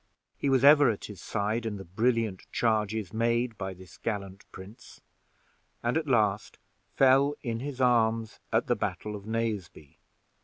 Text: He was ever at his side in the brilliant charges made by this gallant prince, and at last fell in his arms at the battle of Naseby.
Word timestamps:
He 0.35 0.49
was 0.49 0.63
ever 0.63 0.89
at 0.89 1.05
his 1.05 1.21
side 1.21 1.63
in 1.63 1.77
the 1.77 1.85
brilliant 1.85 2.51
charges 2.51 3.13
made 3.13 3.55
by 3.55 3.75
this 3.75 3.99
gallant 3.99 4.51
prince, 4.51 4.99
and 5.83 5.95
at 5.95 6.07
last 6.07 6.57
fell 6.95 7.35
in 7.43 7.59
his 7.59 7.79
arms 7.79 8.39
at 8.51 8.65
the 8.65 8.75
battle 8.75 9.15
of 9.15 9.27
Naseby. 9.27 9.99